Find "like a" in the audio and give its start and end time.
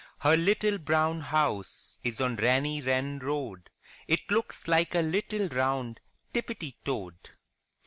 4.67-5.01